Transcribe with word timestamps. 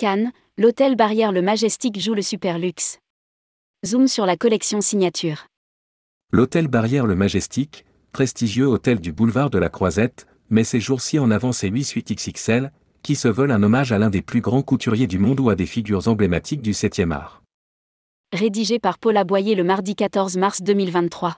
Cannes, 0.00 0.32
l'hôtel 0.56 0.96
Barrière 0.96 1.30
le 1.30 1.42
Majestic 1.42 2.00
joue 2.00 2.14
le 2.14 2.22
super 2.22 2.58
luxe. 2.58 3.00
Zoom 3.84 4.08
sur 4.08 4.24
la 4.24 4.38
collection 4.38 4.80
signature. 4.80 5.44
L'hôtel 6.32 6.68
Barrière 6.68 7.06
le 7.06 7.14
Majestic, 7.14 7.84
prestigieux 8.10 8.64
hôtel 8.64 8.98
du 8.98 9.12
boulevard 9.12 9.50
de 9.50 9.58
la 9.58 9.68
Croisette, 9.68 10.26
met 10.48 10.64
ses 10.64 10.80
jours-ci 10.80 11.18
en 11.18 11.30
avant 11.30 11.52
ses 11.52 11.68
8 11.68 11.84
suites 11.84 12.12
XXL, 12.14 12.72
qui 13.02 13.14
se 13.14 13.28
veulent 13.28 13.50
un 13.50 13.62
hommage 13.62 13.92
à 13.92 13.98
l'un 13.98 14.08
des 14.08 14.22
plus 14.22 14.40
grands 14.40 14.62
couturiers 14.62 15.06
du 15.06 15.18
monde 15.18 15.38
ou 15.38 15.50
à 15.50 15.54
des 15.54 15.66
figures 15.66 16.08
emblématiques 16.08 16.62
du 16.62 16.72
7e 16.72 17.12
art. 17.12 17.42
Rédigé 18.32 18.78
par 18.78 18.98
Paula 18.98 19.24
Boyer 19.24 19.54
le 19.54 19.64
mardi 19.64 19.94
14 19.94 20.38
mars 20.38 20.62
2023. 20.62 21.36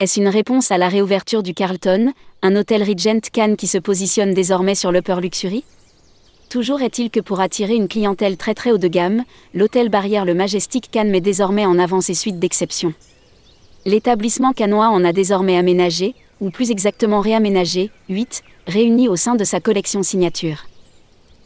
Est-ce 0.00 0.18
une 0.18 0.28
réponse 0.28 0.70
à 0.70 0.78
la 0.78 0.88
réouverture 0.88 1.42
du 1.42 1.52
Carlton, 1.52 2.14
un 2.40 2.56
hôtel 2.56 2.82
Regent 2.82 3.20
Cannes 3.30 3.58
qui 3.58 3.66
se 3.66 3.76
positionne 3.76 4.32
désormais 4.32 4.74
sur 4.74 4.92
l'upper 4.92 5.20
luxury? 5.20 5.62
Toujours 6.48 6.80
est-il 6.80 7.10
que 7.10 7.20
pour 7.20 7.40
attirer 7.40 7.74
une 7.74 7.86
clientèle 7.86 8.38
très 8.38 8.54
très 8.54 8.72
haut 8.72 8.78
de 8.78 8.88
gamme, 8.88 9.24
l'hôtel 9.52 9.90
Barrière 9.90 10.24
le 10.24 10.32
Majestic 10.32 10.90
Cannes 10.90 11.10
met 11.10 11.20
désormais 11.20 11.66
en 11.66 11.78
avant 11.78 12.00
ses 12.00 12.14
suites 12.14 12.38
d'exception. 12.38 12.94
L'établissement 13.84 14.54
canois 14.54 14.88
en 14.88 15.04
a 15.04 15.12
désormais 15.12 15.58
aménagé, 15.58 16.14
ou 16.40 16.48
plus 16.48 16.70
exactement 16.70 17.20
réaménagé, 17.20 17.90
8, 18.08 18.42
réunis 18.68 19.08
au 19.08 19.16
sein 19.16 19.34
de 19.34 19.44
sa 19.44 19.60
collection 19.60 20.02
signature. 20.02 20.64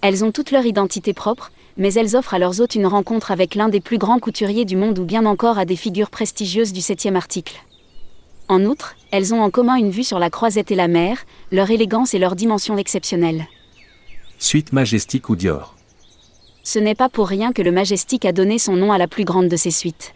Elles 0.00 0.24
ont 0.24 0.30
toutes 0.30 0.52
leur 0.52 0.64
identité 0.64 1.12
propre, 1.12 1.50
mais 1.76 1.92
elles 1.94 2.14
offrent 2.14 2.34
à 2.34 2.38
leurs 2.38 2.60
hôtes 2.60 2.76
une 2.76 2.86
rencontre 2.86 3.32
avec 3.32 3.56
l'un 3.56 3.68
des 3.68 3.80
plus 3.80 3.98
grands 3.98 4.20
couturiers 4.20 4.64
du 4.64 4.76
monde 4.76 5.00
ou 5.00 5.04
bien 5.04 5.26
encore 5.26 5.58
à 5.58 5.64
des 5.64 5.74
figures 5.74 6.10
prestigieuses 6.10 6.72
du 6.72 6.82
7e 6.82 7.16
article. 7.16 7.60
En 8.48 8.64
outre, 8.64 8.94
elles 9.10 9.32
ont 9.32 9.40
en 9.40 9.50
commun 9.50 9.76
une 9.76 9.90
vue 9.90 10.04
sur 10.04 10.18
la 10.18 10.30
croisette 10.30 10.70
et 10.70 10.74
la 10.74 10.88
mer, 10.88 11.24
leur 11.50 11.70
élégance 11.70 12.14
et 12.14 12.18
leur 12.18 12.36
dimension 12.36 12.76
exceptionnelle. 12.76 13.46
Suite 14.38 14.72
Majestic 14.72 15.28
ou 15.28 15.36
Dior. 15.36 15.74
Ce 16.62 16.78
n'est 16.78 16.94
pas 16.94 17.08
pour 17.08 17.28
rien 17.28 17.52
que 17.52 17.62
le 17.62 17.72
Majestic 17.72 18.24
a 18.24 18.32
donné 18.32 18.58
son 18.58 18.74
nom 18.74 18.92
à 18.92 18.98
la 18.98 19.08
plus 19.08 19.24
grande 19.24 19.48
de 19.48 19.56
ses 19.56 19.70
suites. 19.70 20.14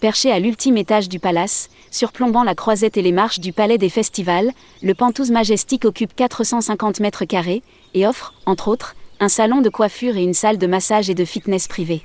Perché 0.00 0.30
à 0.30 0.38
l'ultime 0.38 0.76
étage 0.76 1.08
du 1.08 1.18
palace, 1.18 1.68
surplombant 1.90 2.44
la 2.44 2.54
croisette 2.54 2.96
et 2.96 3.02
les 3.02 3.12
marches 3.12 3.40
du 3.40 3.52
palais 3.52 3.78
des 3.78 3.88
festivals, 3.88 4.52
le 4.82 4.94
Pantouse 4.94 5.30
Majestic 5.30 5.84
occupe 5.84 6.14
450 6.14 7.00
mètres 7.00 7.24
carrés 7.24 7.62
et 7.94 8.06
offre, 8.06 8.34
entre 8.44 8.68
autres, 8.68 8.94
un 9.20 9.28
salon 9.28 9.62
de 9.62 9.70
coiffure 9.70 10.16
et 10.16 10.22
une 10.22 10.34
salle 10.34 10.58
de 10.58 10.66
massage 10.66 11.08
et 11.08 11.14
de 11.14 11.24
fitness 11.24 11.68
privée. 11.68 12.02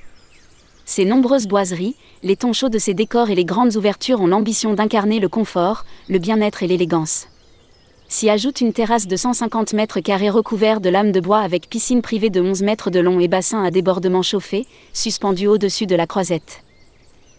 Ses 0.93 1.05
nombreuses 1.05 1.47
boiseries, 1.47 1.95
les 2.21 2.35
tons 2.35 2.51
chauds 2.51 2.67
de 2.67 2.77
ses 2.77 2.93
décors 2.93 3.29
et 3.29 3.35
les 3.35 3.45
grandes 3.45 3.77
ouvertures 3.77 4.19
ont 4.19 4.27
l'ambition 4.27 4.73
d'incarner 4.73 5.21
le 5.21 5.29
confort, 5.29 5.85
le 6.09 6.19
bien-être 6.19 6.63
et 6.63 6.67
l'élégance. 6.67 7.29
S'y 8.09 8.29
ajoute 8.29 8.59
une 8.59 8.73
terrasse 8.73 9.07
de 9.07 9.15
150 9.15 9.71
mètres 9.71 10.01
carrés 10.01 10.29
recouverte 10.29 10.81
de 10.83 10.89
lames 10.89 11.13
de 11.13 11.21
bois 11.21 11.39
avec 11.39 11.69
piscine 11.69 12.01
privée 12.01 12.29
de 12.29 12.41
11 12.41 12.63
mètres 12.63 12.89
de 12.89 12.99
long 12.99 13.21
et 13.21 13.29
bassin 13.29 13.63
à 13.63 13.71
débordement 13.71 14.21
chauffé, 14.21 14.67
suspendu 14.91 15.47
au-dessus 15.47 15.85
de 15.85 15.95
la 15.95 16.07
croisette. 16.07 16.61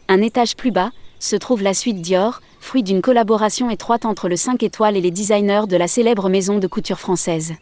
Un 0.09 0.23
étage 0.23 0.57
plus 0.57 0.71
bas, 0.71 0.91
se 1.19 1.37
trouve 1.37 1.63
la 1.63 1.75
suite 1.75 2.01
Dior, 2.01 2.41
fruit 2.59 2.83
d'une 2.83 3.03
collaboration 3.03 3.69
étroite 3.69 4.07
entre 4.07 4.31
le 4.31 4.37
5 4.37 4.63
étoiles 4.63 4.97
et 4.97 5.03
les 5.03 5.11
designers 5.11 5.67
de 5.69 5.77
la 5.77 5.89
célèbre 5.89 6.31
maison 6.31 6.59
de 6.59 6.67
couture 6.67 6.99
française. 7.01 7.53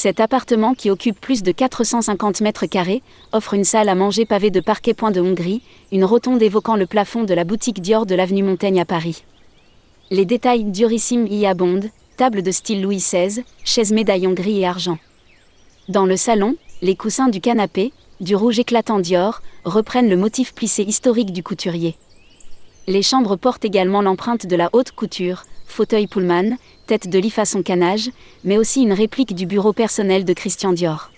Cet 0.00 0.20
appartement 0.20 0.74
qui 0.74 0.90
occupe 0.90 1.20
plus 1.20 1.42
de 1.42 1.50
450 1.50 2.40
mètres 2.40 2.66
carrés 2.66 3.02
offre 3.32 3.54
une 3.54 3.64
salle 3.64 3.88
à 3.88 3.96
manger 3.96 4.26
pavée 4.26 4.52
de 4.52 4.60
parquet 4.60 4.94
point 4.94 5.10
de 5.10 5.20
Hongrie, 5.20 5.60
une 5.90 6.04
rotonde 6.04 6.40
évoquant 6.40 6.76
le 6.76 6.86
plafond 6.86 7.24
de 7.24 7.34
la 7.34 7.42
boutique 7.42 7.82
Dior 7.82 8.06
de 8.06 8.14
l'avenue 8.14 8.44
Montaigne 8.44 8.80
à 8.80 8.84
Paris. 8.84 9.24
Les 10.12 10.24
détails 10.24 10.62
Diorissime 10.62 11.26
y 11.26 11.46
abondent, 11.46 11.90
table 12.16 12.42
de 12.42 12.52
style 12.52 12.80
Louis 12.80 12.98
XVI, 12.98 13.42
chaise 13.64 13.90
médaillon 13.90 14.34
gris 14.34 14.60
et 14.60 14.68
argent. 14.68 15.00
Dans 15.88 16.06
le 16.06 16.16
salon, 16.16 16.54
les 16.80 16.94
coussins 16.94 17.28
du 17.28 17.40
canapé, 17.40 17.92
du 18.20 18.36
rouge 18.36 18.60
éclatant 18.60 19.00
Dior, 19.00 19.42
reprennent 19.64 20.08
le 20.08 20.16
motif 20.16 20.54
plissé 20.54 20.84
historique 20.84 21.32
du 21.32 21.42
couturier. 21.42 21.96
Les 22.88 23.02
chambres 23.02 23.36
portent 23.36 23.66
également 23.66 24.00
l'empreinte 24.00 24.46
de 24.46 24.56
la 24.56 24.70
haute 24.72 24.92
couture, 24.92 25.44
fauteuil 25.66 26.06
Pullman, 26.06 26.56
tête 26.86 27.06
de 27.06 27.18
lit 27.18 27.28
façon 27.28 27.62
canage, 27.62 28.10
mais 28.44 28.56
aussi 28.56 28.80
une 28.80 28.94
réplique 28.94 29.34
du 29.34 29.44
bureau 29.44 29.74
personnel 29.74 30.24
de 30.24 30.32
Christian 30.32 30.72
Dior. 30.72 31.10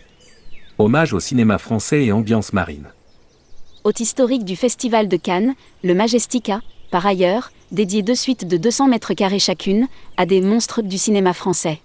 Hommage 0.79 1.15
au 1.15 1.21
cinéma 1.21 1.59
français 1.59 2.07
et 2.07 2.11
ambiance 2.11 2.53
marine. 2.53 2.89
Hôte 3.85 4.01
historique 4.01 4.45
du 4.45 4.57
Festival 4.57 5.07
de 5.07 5.17
Cannes, 5.17 5.55
le 5.85 5.95
Majestica, 5.95 6.61
par 6.91 7.07
ailleurs, 7.07 7.53
dédié 7.71 8.03
deux 8.03 8.17
suites 8.17 8.49
de 8.49 8.57
200 8.57 8.89
mètres 8.89 9.15
carrés 9.15 9.39
chacune, 9.39 9.87
à 10.17 10.27
des 10.27 10.41
monstres 10.41 10.83
du 10.83 10.99
cinéma 10.99 11.35
français. 11.35 11.79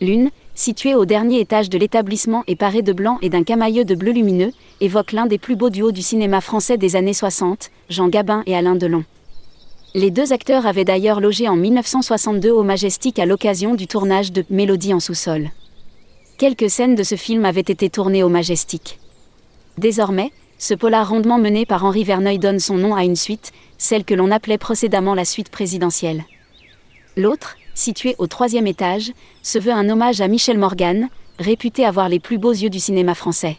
L'une, 0.00 0.30
située 0.56 0.94
au 0.94 1.04
dernier 1.04 1.38
étage 1.38 1.70
de 1.70 1.78
l'établissement 1.78 2.42
et 2.48 2.56
parée 2.56 2.82
de 2.82 2.92
blanc 2.92 3.18
et 3.22 3.28
d'un 3.28 3.44
camailleux 3.44 3.84
de 3.84 3.94
bleu 3.94 4.10
lumineux, 4.10 4.52
évoque 4.80 5.12
l'un 5.12 5.26
des 5.26 5.38
plus 5.38 5.54
beaux 5.54 5.70
duos 5.70 5.92
du 5.92 6.02
cinéma 6.02 6.40
français 6.40 6.78
des 6.78 6.96
années 6.96 7.12
60, 7.12 7.70
Jean 7.88 8.08
Gabin 8.08 8.42
et 8.46 8.56
Alain 8.56 8.74
Delon. 8.74 9.04
Les 9.94 10.10
deux 10.10 10.32
acteurs 10.32 10.66
avaient 10.66 10.84
d'ailleurs 10.84 11.20
logé 11.20 11.48
en 11.48 11.56
1962 11.56 12.50
au 12.50 12.62
Majestic 12.62 13.18
à 13.18 13.26
l'occasion 13.26 13.74
du 13.74 13.86
tournage 13.86 14.32
de 14.32 14.44
Mélodie 14.50 14.92
en 14.92 15.00
sous-sol. 15.00 15.50
Quelques 16.38 16.68
scènes 16.68 16.96
de 16.96 17.02
ce 17.02 17.14
film 17.14 17.44
avaient 17.44 17.60
été 17.60 17.88
tournées 17.88 18.22
au 18.22 18.28
Majestic. 18.28 18.98
Désormais, 19.78 20.32
ce 20.58 20.74
polar 20.74 21.08
rondement 21.08 21.38
mené 21.38 21.66
par 21.66 21.84
Henri 21.84 22.04
Verneuil 22.04 22.38
donne 22.38 22.60
son 22.60 22.76
nom 22.76 22.94
à 22.94 23.04
une 23.04 23.16
suite, 23.16 23.52
celle 23.78 24.04
que 24.04 24.14
l'on 24.14 24.30
appelait 24.30 24.58
précédemment 24.58 25.14
la 25.14 25.24
suite 25.24 25.50
présidentielle. 25.50 26.24
L'autre, 27.16 27.56
située 27.76 28.16
au 28.18 28.26
troisième 28.26 28.66
étage, 28.66 29.12
se 29.42 29.60
veut 29.60 29.72
un 29.72 29.88
hommage 29.88 30.20
à 30.20 30.26
Michel 30.26 30.58
Morgan, 30.58 31.08
réputé 31.38 31.84
avoir 31.84 32.08
les 32.08 32.18
plus 32.18 32.38
beaux 32.38 32.52
yeux 32.52 32.70
du 32.70 32.80
cinéma 32.80 33.14
français. 33.14 33.58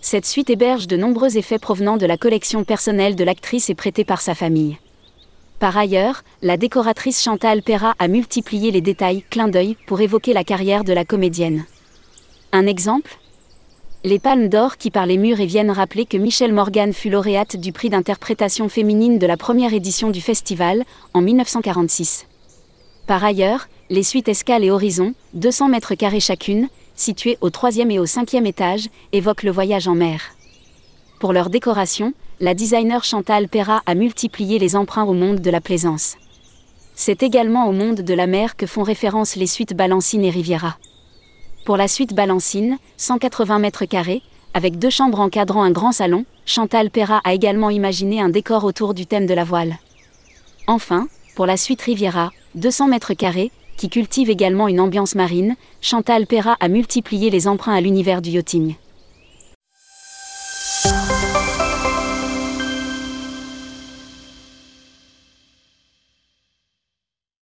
Cette 0.00 0.26
suite 0.26 0.50
héberge 0.50 0.86
de 0.86 0.96
nombreux 0.96 1.38
effets 1.38 1.58
provenant 1.58 1.96
de 1.96 2.06
la 2.06 2.16
collection 2.16 2.64
personnelle 2.64 3.16
de 3.16 3.24
l'actrice 3.24 3.70
et 3.70 3.74
prêtée 3.74 4.04
par 4.04 4.20
sa 4.20 4.34
famille. 4.34 4.76
Par 5.58 5.76
ailleurs, 5.76 6.22
la 6.40 6.56
décoratrice 6.56 7.20
Chantal 7.20 7.62
Perra 7.62 7.94
a 7.98 8.06
multiplié 8.06 8.70
les 8.70 8.80
détails 8.80 9.24
clin 9.28 9.48
d'œil 9.48 9.76
pour 9.86 10.00
évoquer 10.00 10.32
la 10.32 10.44
carrière 10.44 10.84
de 10.84 10.92
la 10.92 11.04
comédienne. 11.04 11.64
Un 12.52 12.66
exemple? 12.66 13.18
Les 14.04 14.20
palmes 14.20 14.48
d'or 14.48 14.76
qui 14.76 14.92
par 14.92 15.06
les 15.06 15.16
murs 15.16 15.40
et 15.40 15.46
viennent 15.46 15.72
rappeler 15.72 16.06
que 16.06 16.16
Michelle 16.16 16.52
Morgan 16.52 16.92
fut 16.92 17.10
lauréate 17.10 17.56
du 17.56 17.72
prix 17.72 17.90
d'interprétation 17.90 18.68
féminine 18.68 19.18
de 19.18 19.26
la 19.26 19.36
première 19.36 19.74
édition 19.74 20.10
du 20.10 20.20
festival, 20.20 20.84
en 21.14 21.20
1946. 21.20 22.27
Par 23.08 23.24
ailleurs, 23.24 23.68
les 23.88 24.02
suites 24.02 24.28
Escale 24.28 24.64
et 24.64 24.70
Horizon, 24.70 25.14
200 25.32 25.68
mètres 25.68 25.94
carrés 25.94 26.20
chacune, 26.20 26.68
situées 26.94 27.38
au 27.40 27.48
troisième 27.48 27.90
et 27.90 27.98
au 27.98 28.04
cinquième 28.04 28.44
étage, 28.44 28.90
évoquent 29.12 29.44
le 29.44 29.50
voyage 29.50 29.88
en 29.88 29.94
mer. 29.94 30.20
Pour 31.18 31.32
leur 31.32 31.48
décoration, 31.48 32.12
la 32.38 32.52
designer 32.52 33.04
Chantal 33.04 33.48
Perra 33.48 33.82
a 33.86 33.94
multiplié 33.94 34.58
les 34.58 34.76
emprunts 34.76 35.04
au 35.04 35.14
monde 35.14 35.40
de 35.40 35.50
la 35.50 35.62
plaisance. 35.62 36.16
C'est 36.94 37.22
également 37.22 37.66
au 37.66 37.72
monde 37.72 38.02
de 38.02 38.12
la 38.12 38.26
mer 38.26 38.56
que 38.56 38.66
font 38.66 38.82
référence 38.82 39.36
les 39.36 39.46
suites 39.46 39.74
Balancine 39.74 40.24
et 40.24 40.30
Riviera. 40.30 40.76
Pour 41.64 41.78
la 41.78 41.88
suite 41.88 42.12
Balancine, 42.12 42.76
180 42.98 43.58
mètres 43.58 43.86
carrés, 43.86 44.20
avec 44.52 44.78
deux 44.78 44.90
chambres 44.90 45.20
encadrant 45.20 45.62
un 45.62 45.70
grand 45.70 45.92
salon, 45.92 46.26
Chantal 46.44 46.90
Perra 46.90 47.22
a 47.24 47.32
également 47.32 47.70
imaginé 47.70 48.20
un 48.20 48.28
décor 48.28 48.64
autour 48.64 48.92
du 48.92 49.06
thème 49.06 49.26
de 49.26 49.34
la 49.34 49.44
voile. 49.44 49.78
Enfin, 50.66 51.08
pour 51.38 51.46
la 51.46 51.56
suite 51.56 51.82
Riviera, 51.82 52.32
200 52.56 52.88
mètres 52.88 53.14
carrés, 53.14 53.52
qui 53.76 53.88
cultive 53.88 54.28
également 54.28 54.66
une 54.66 54.80
ambiance 54.80 55.14
marine, 55.14 55.54
Chantal 55.80 56.26
Perra 56.26 56.56
a 56.58 56.66
multiplié 56.66 57.30
les 57.30 57.46
emprunts 57.46 57.76
à 57.76 57.80
l'univers 57.80 58.22
du 58.22 58.30
yachting. 58.30 58.74